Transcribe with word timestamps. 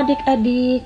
adik-adik, 0.00 0.80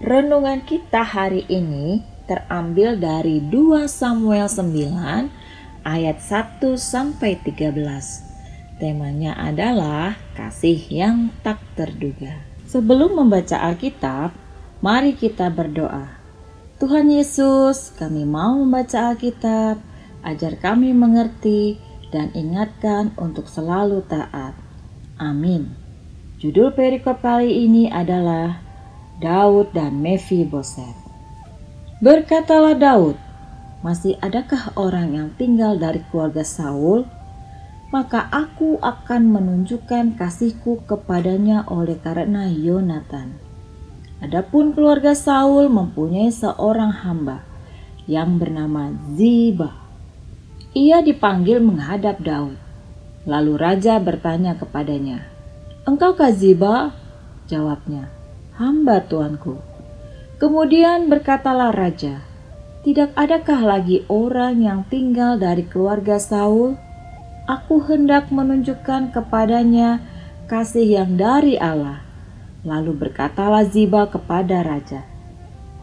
renungan 0.00 0.64
kita 0.64 1.04
hari 1.04 1.44
ini 1.52 2.00
terambil 2.24 2.96
dari 2.96 3.44
2 3.52 3.84
Samuel 3.84 4.48
9 4.48 5.84
ayat 5.84 6.16
1 6.24 6.64
sampai 6.72 7.36
13. 7.44 7.76
Temanya 8.80 9.36
adalah 9.36 10.16
kasih 10.32 10.80
yang 10.88 11.28
tak 11.44 11.60
terduga. 11.76 12.40
Sebelum 12.64 13.20
membaca 13.20 13.60
Alkitab, 13.68 14.32
mari 14.80 15.12
kita 15.12 15.52
berdoa. 15.52 16.16
Tuhan 16.80 17.12
Yesus, 17.12 17.92
kami 18.00 18.24
mau 18.24 18.64
membaca 18.64 19.12
Alkitab, 19.12 19.76
ajar 20.24 20.56
kami 20.56 20.96
mengerti 20.96 21.76
dan 22.08 22.32
ingatkan 22.32 23.12
untuk 23.20 23.44
selalu 23.44 24.00
taat. 24.08 24.56
Amin. 25.20 25.83
Judul 26.42 26.74
perikop 26.74 27.22
kali 27.22 27.66
ini 27.66 27.86
adalah 27.86 28.58
Daud 29.22 29.70
dan 29.70 30.02
Boset. 30.50 30.96
Berkatalah 32.02 32.74
Daud, 32.74 33.14
masih 33.86 34.18
adakah 34.18 34.74
orang 34.74 35.14
yang 35.14 35.28
tinggal 35.38 35.78
dari 35.78 36.02
keluarga 36.10 36.42
Saul? 36.42 37.06
Maka 37.94 38.26
aku 38.34 38.82
akan 38.82 39.30
menunjukkan 39.30 40.18
kasihku 40.18 40.82
kepadanya 40.90 41.62
oleh 41.70 41.94
karena 42.02 42.50
Yonatan. 42.50 43.38
Adapun 44.18 44.74
keluarga 44.74 45.14
Saul 45.14 45.70
mempunyai 45.70 46.34
seorang 46.34 46.90
hamba 47.06 47.46
yang 48.10 48.42
bernama 48.42 48.90
Ziba. 49.14 49.70
Ia 50.74 50.98
dipanggil 51.04 51.62
menghadap 51.62 52.18
Daud. 52.18 52.58
Lalu 53.24 53.52
raja 53.56 53.96
bertanya 54.02 54.58
kepadanya, 54.58 55.24
Engkau 55.84 56.16
Kaziba? 56.16 56.96
Jawabnya, 57.44 58.08
hamba 58.56 59.04
tuanku. 59.04 59.60
Kemudian 60.40 61.12
berkatalah 61.12 61.76
raja, 61.76 62.24
tidak 62.80 63.12
adakah 63.12 63.60
lagi 63.60 64.00
orang 64.08 64.64
yang 64.64 64.88
tinggal 64.88 65.36
dari 65.36 65.68
keluarga 65.68 66.16
Saul? 66.16 66.80
Aku 67.44 67.84
hendak 67.84 68.32
menunjukkan 68.32 69.12
kepadanya 69.12 70.00
kasih 70.48 71.04
yang 71.04 71.20
dari 71.20 71.60
Allah. 71.60 72.00
Lalu 72.64 73.04
berkatalah 73.04 73.68
Ziba 73.68 74.08
kepada 74.08 74.64
raja, 74.64 75.04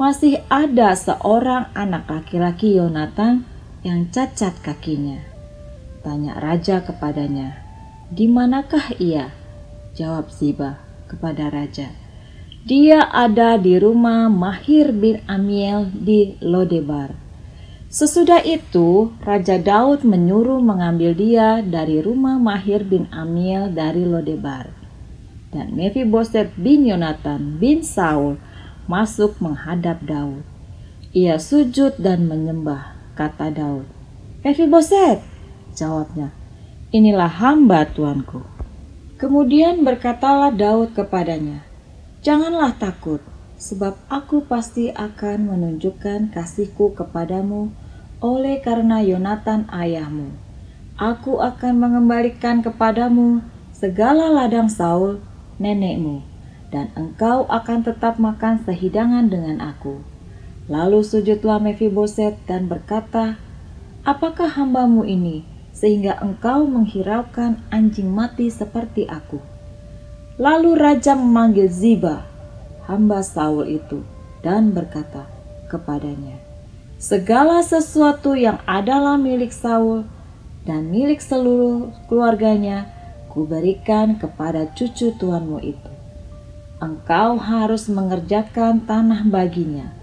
masih 0.02 0.42
ada 0.50 0.98
seorang 0.98 1.70
anak 1.78 2.10
laki-laki 2.10 2.74
Yonatan 2.74 3.46
yang 3.86 4.10
cacat 4.10 4.58
kakinya. 4.66 5.22
Tanya 6.02 6.42
raja 6.42 6.82
kepadanya, 6.82 7.62
di 8.10 8.26
manakah 8.26 8.98
ia? 8.98 9.41
Jawab 9.92 10.32
Ziba 10.32 10.80
kepada 11.12 11.52
raja. 11.52 11.92
Dia 12.64 13.10
ada 13.10 13.60
di 13.60 13.76
rumah 13.76 14.32
Mahir 14.32 14.96
bin 14.96 15.20
Amiel 15.28 15.92
di 15.92 16.38
Lodebar. 16.40 17.18
Sesudah 17.92 18.40
itu, 18.48 19.12
Raja 19.20 19.60
Daud 19.60 20.08
menyuruh 20.08 20.64
mengambil 20.64 21.12
dia 21.12 21.60
dari 21.60 22.00
rumah 22.00 22.40
Mahir 22.40 22.88
bin 22.88 23.12
Amiel 23.12 23.68
dari 23.68 24.08
Lodebar. 24.08 24.72
Dan 25.52 25.76
Mephiboset 25.76 26.56
bin 26.56 26.88
Yonatan 26.88 27.60
bin 27.60 27.84
Saul 27.84 28.40
masuk 28.88 29.36
menghadap 29.44 30.00
Daud. 30.08 30.48
Ia 31.12 31.36
sujud 31.36 32.00
dan 32.00 32.32
menyembah, 32.32 32.96
kata 33.20 33.52
Daud. 33.52 33.90
Mephiboset, 34.48 35.20
jawabnya, 35.76 36.32
inilah 36.96 37.28
hamba 37.28 37.84
tuanku. 37.92 38.61
Kemudian 39.22 39.86
berkatalah 39.86 40.50
Daud 40.50 40.98
kepadanya, 40.98 41.62
"Janganlah 42.26 42.74
takut, 42.82 43.22
sebab 43.54 43.94
aku 44.10 44.50
pasti 44.50 44.90
akan 44.90 45.46
menunjukkan 45.46 46.34
kasihku 46.34 46.98
kepadamu 46.98 47.70
oleh 48.18 48.58
karena 48.66 48.98
Yonatan 49.06 49.70
ayahmu. 49.70 50.34
Aku 50.98 51.38
akan 51.38 51.78
mengembalikan 51.78 52.66
kepadamu 52.66 53.46
segala 53.70 54.34
ladang 54.34 54.74
Saul, 54.74 55.22
nenekmu, 55.62 56.26
dan 56.74 56.90
engkau 56.98 57.46
akan 57.46 57.86
tetap 57.86 58.18
makan 58.18 58.58
sehidangan 58.66 59.30
dengan 59.30 59.62
aku." 59.62 60.02
Lalu 60.66 61.06
sujudlah 61.06 61.62
Mephiboset 61.62 62.42
dan 62.50 62.66
berkata, 62.66 63.38
Apakah 64.02 64.50
hambamu 64.58 65.06
ini 65.06 65.46
sehingga 65.72 66.20
engkau 66.20 66.68
menghiraukan 66.68 67.64
anjing 67.72 68.12
mati 68.12 68.52
seperti 68.52 69.08
aku. 69.08 69.40
Lalu 70.38 70.78
raja 70.78 71.18
memanggil 71.18 71.68
Ziba, 71.68 72.24
hamba 72.88 73.26
Saul 73.26 73.80
itu, 73.82 74.04
dan 74.46 74.72
berkata 74.72 75.28
kepadanya, 75.72 76.40
Segala 77.02 77.66
sesuatu 77.66 78.38
yang 78.38 78.62
adalah 78.70 79.18
milik 79.18 79.50
Saul 79.50 80.06
dan 80.62 80.94
milik 80.94 81.18
seluruh 81.18 81.90
keluarganya, 82.06 82.86
kuberikan 83.32 84.22
kepada 84.22 84.70
cucu 84.78 85.16
tuanmu 85.18 85.58
itu. 85.66 85.92
Engkau 86.82 87.38
harus 87.38 87.90
mengerjakan 87.90 88.86
tanah 88.86 89.26
baginya. 89.30 89.94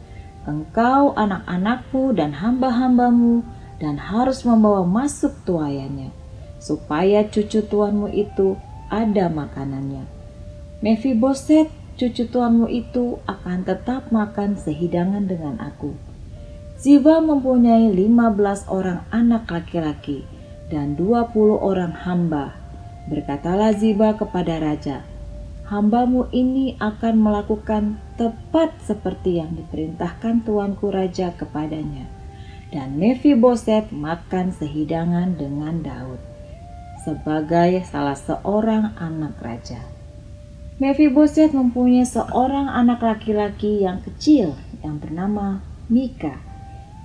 Engkau, 0.47 1.13
anak-anakmu, 1.15 2.15
dan 2.15 2.35
hamba-hambamu, 2.35 3.43
dan 3.79 3.99
harus 3.99 4.43
membawa 4.43 4.83
masuk 4.83 5.35
tuayannya, 5.47 6.11
supaya 6.59 7.23
cucu 7.27 7.63
tuanmu 7.63 8.11
itu 8.11 8.59
ada 8.91 9.31
makanannya. 9.31 10.07
Mephiboset, 10.83 11.71
cucu 11.99 12.27
tuanmu 12.27 12.67
itu 12.71 13.23
akan 13.27 13.63
tetap 13.67 14.11
makan 14.11 14.59
sehidangan 14.59 15.27
dengan 15.27 15.59
aku. 15.63 15.95
Ziba 16.79 17.19
mempunyai 17.19 17.91
15 17.91 18.71
orang 18.71 19.03
anak 19.11 19.51
laki-laki 19.51 20.23
dan 20.71 20.95
20 20.95 21.59
orang 21.59 21.91
hamba. 21.91 22.55
Berkatalah 23.11 23.75
Ziba 23.75 24.15
kepada 24.15 24.63
raja, 24.63 25.03
Hambamu 25.69 26.33
ini 26.33 26.81
akan 26.81 27.21
melakukan 27.21 28.01
tepat 28.17 28.73
seperti 28.81 29.37
yang 29.37 29.53
diperintahkan 29.53 30.41
tuanku 30.41 30.89
raja 30.89 31.29
kepadanya 31.37 32.18
dan 32.69 33.01
Mephiboset 33.01 33.89
makan 33.89 34.53
sehidangan 34.53 35.41
dengan 35.41 35.81
Daud 35.81 36.21
sebagai 37.01 37.81
salah 37.89 38.19
seorang 38.19 38.93
anak 39.01 39.41
raja. 39.41 39.81
Mephiboset 40.79 41.57
mempunyai 41.57 42.07
seorang 42.07 42.71
anak 42.71 43.03
laki-laki 43.03 43.83
yang 43.83 43.99
kecil 44.05 44.55
yang 44.85 45.01
bernama 45.01 45.65
Mika. 45.91 46.39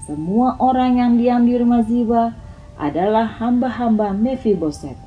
Semua 0.04 0.60
orang 0.60 1.00
yang 1.00 1.12
diam 1.16 1.48
di 1.48 1.56
rumah 1.56 1.82
Ziba 1.88 2.36
adalah 2.76 3.40
hamba-hamba 3.40 4.12
Mephiboset. 4.12 5.00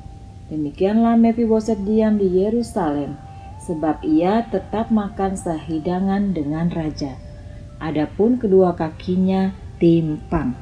Demikianlah 0.49 1.15
Mephiboset 1.15 1.79
diam 1.85 2.17
di 2.17 2.43
Yerusalem 2.43 3.15
sebab 3.61 4.01
ia 4.01 4.47
tetap 4.49 4.89
makan 4.89 5.37
sehidangan 5.37 6.33
dengan 6.33 6.71
raja. 6.73 7.19
Adapun 7.77 8.41
kedua 8.41 8.73
kakinya 8.73 9.53
timpang. 9.77 10.53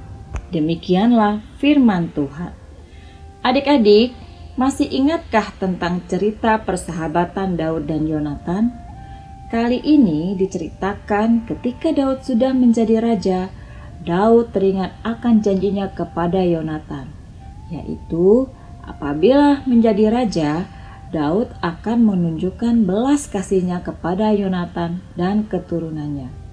Demikianlah 0.51 1.43
firman 1.59 2.11
Tuhan. 2.15 2.53
Adik-adik, 3.43 4.15
masih 4.55 4.87
ingatkah 4.87 5.51
tentang 5.59 5.99
cerita 6.07 6.63
persahabatan 6.63 7.59
Daud 7.59 7.91
dan 7.91 8.07
Yonatan? 8.07 8.71
Kali 9.51 9.83
ini 9.83 10.33
diceritakan 10.39 11.45
ketika 11.45 11.91
Daud 11.91 12.23
sudah 12.23 12.55
menjadi 12.55 13.03
raja, 13.03 13.51
Daud 14.01 14.55
teringat 14.55 14.95
akan 15.05 15.43
janjinya 15.43 15.91
kepada 15.93 16.41
Yonatan, 16.41 17.11
yaitu 17.69 18.49
apabila 18.81 19.61
menjadi 19.69 20.09
raja, 20.09 20.51
Daud 21.13 21.53
akan 21.61 22.05
menunjukkan 22.05 22.85
belas 22.85 23.29
kasihnya 23.29 23.85
kepada 23.85 24.33
Yonatan 24.33 25.05
dan 25.13 25.45
keturunannya. 25.45 26.44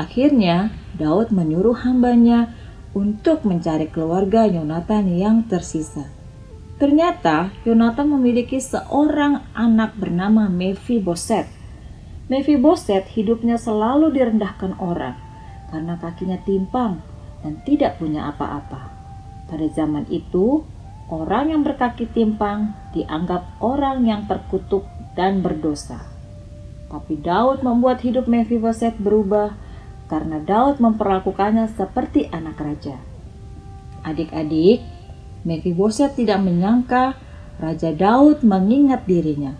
Akhirnya, 0.00 0.72
Daud 0.96 1.28
menyuruh 1.28 1.84
hambanya 1.84 2.56
untuk 2.96 3.44
mencari 3.44 3.84
keluarga 3.92 4.48
Yonatan 4.48 5.12
yang 5.12 5.44
tersisa. 5.44 6.08
Ternyata 6.80 7.52
Yonatan 7.68 8.16
memiliki 8.16 8.56
seorang 8.56 9.44
anak 9.52 10.00
bernama 10.00 10.48
Mephiboset. 10.48 11.44
Mephiboset 12.32 13.12
hidupnya 13.12 13.60
selalu 13.60 14.08
direndahkan 14.16 14.80
orang 14.80 15.20
karena 15.68 16.00
kakinya 16.00 16.40
timpang 16.48 17.04
dan 17.44 17.60
tidak 17.68 18.00
punya 18.00 18.32
apa-apa. 18.32 18.88
Pada 19.52 19.66
zaman 19.68 20.08
itu, 20.08 20.64
orang 21.12 21.52
yang 21.52 21.60
berkaki 21.60 22.08
timpang 22.08 22.72
dianggap 22.96 23.60
orang 23.60 24.08
yang 24.08 24.24
terkutuk 24.24 24.88
dan 25.12 25.44
berdosa. 25.44 26.00
Tapi 26.88 27.20
Daud 27.20 27.60
membuat 27.60 28.00
hidup 28.00 28.24
Mephiboset 28.24 28.96
berubah 28.96 29.52
karena 30.10 30.42
Daud 30.42 30.82
memperlakukannya 30.82 31.70
seperti 31.70 32.26
anak 32.34 32.58
raja. 32.58 32.98
Adik-adik, 34.02 34.82
Mephiboset 35.46 36.18
tidak 36.18 36.42
menyangka 36.42 37.14
Raja 37.62 37.94
Daud 37.94 38.42
mengingat 38.42 39.06
dirinya. 39.06 39.56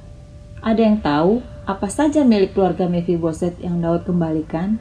Ada 0.61 0.81
yang 0.81 0.99
tahu 1.01 1.41
apa 1.65 1.89
saja 1.89 2.27
milik 2.27 2.53
keluarga 2.53 2.91
Mephiboset 2.91 3.57
yang 3.63 3.81
Daud 3.81 4.05
kembalikan? 4.05 4.77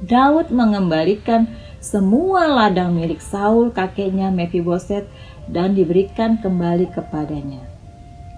Daud 0.00 0.48
mengembalikan 0.48 1.50
semua 1.80 2.48
ladang 2.48 2.96
milik 2.96 3.20
Saul 3.20 3.72
kakeknya 3.72 4.32
Mephiboset 4.32 5.08
dan 5.48 5.76
diberikan 5.76 6.40
kembali 6.40 6.88
kepadanya. 6.92 7.64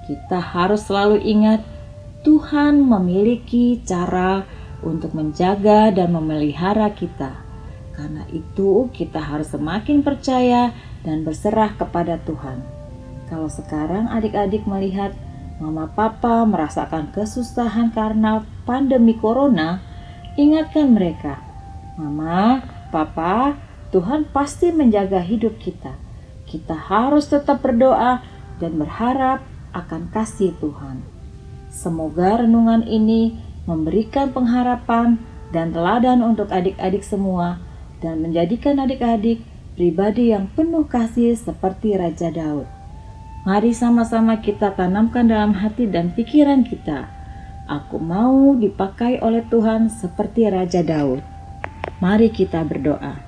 Kita 0.07 0.43
harus 0.43 0.87
selalu 0.87 1.23
ingat 1.23 1.63
Tuhan 2.23 2.83
memiliki 2.83 3.83
cara 3.83 4.47
untuk 4.83 5.15
menjaga 5.15 5.95
dan 5.95 6.13
memelihara 6.13 6.91
kita. 6.93 7.39
Karena 7.95 8.27
itu, 8.35 8.91
kita 8.91 9.23
harus 9.23 9.51
semakin 9.55 10.03
percaya 10.03 10.75
dan 11.07 11.23
berserah 11.23 11.75
kepada 11.79 12.19
Tuhan. 12.23 12.63
Kalau 13.33 13.49
sekarang 13.49 14.13
adik-adik 14.13 14.69
melihat 14.69 15.17
mama 15.63 15.89
papa 15.89 16.43
merasakan 16.45 17.15
kesusahan 17.15 17.95
karena 17.95 18.43
pandemi 18.67 19.15
corona, 19.15 19.81
ingatkan 20.35 20.93
mereka, 20.93 21.39
"Mama, 21.97 22.65
papa, 22.91 23.57
Tuhan 23.93 24.29
pasti 24.33 24.73
menjaga 24.73 25.21
hidup 25.21 25.61
kita. 25.61 25.95
Kita 26.49 26.77
harus 26.77 27.29
tetap 27.29 27.61
berdoa 27.61 28.21
dan 28.59 28.77
berharap 28.77 29.45
akan 29.73 30.09
kasih 30.13 30.57
Tuhan." 30.59 31.05
Semoga 31.73 32.45
renungan 32.45 32.85
ini 32.85 33.52
memberikan 33.65 34.35
pengharapan 34.35 35.23
dan 35.55 35.71
teladan 35.71 36.25
untuk 36.25 36.51
adik-adik 36.51 37.07
semua 37.07 37.63
dan 38.03 38.19
menjadikan 38.19 38.83
adik-adik 38.83 39.45
pribadi 39.79 40.35
yang 40.35 40.51
penuh 40.53 40.89
kasih 40.89 41.39
seperti 41.39 41.95
Raja 41.95 42.33
Daud. 42.35 42.67
Mari 43.43 43.75
sama-sama 43.75 44.39
kita 44.39 44.75
tanamkan 44.75 45.27
dalam 45.27 45.55
hati 45.55 45.87
dan 45.87 46.15
pikiran 46.15 46.63
kita. 46.63 47.11
Aku 47.71 47.99
mau 47.99 48.55
dipakai 48.59 49.23
oleh 49.23 49.43
Tuhan 49.47 49.91
seperti 49.91 50.51
Raja 50.51 50.83
Daud. 50.83 51.23
Mari 52.03 52.31
kita 52.35 52.67
berdoa. 52.67 53.23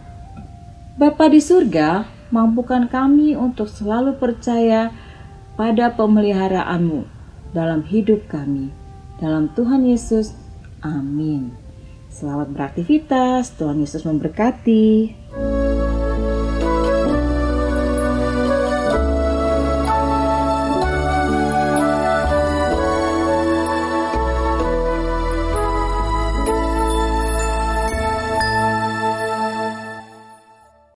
Bapa 0.95 1.27
di 1.31 1.43
surga, 1.43 2.07
mampukan 2.31 2.87
kami 2.87 3.35
untuk 3.35 3.67
selalu 3.67 4.19
percaya 4.19 4.95
pada 5.55 5.91
pemeliharaanmu 5.95 7.07
dalam 7.55 7.87
hidup 7.87 8.27
kami 8.31 8.84
dalam 9.19 9.51
Tuhan 9.55 9.87
Yesus, 9.87 10.35
amin. 10.83 11.55
Selamat 12.11 12.51
beraktivitas, 12.51 13.55
Tuhan 13.59 13.83
Yesus 13.83 14.07
memberkati. 14.07 15.15